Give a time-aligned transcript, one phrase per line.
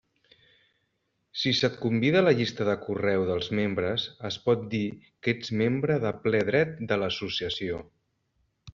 [1.41, 5.55] Si se't convida a la llista de correu dels membres, es pot dir que ets
[5.63, 7.89] membre de ple dret de l'associació.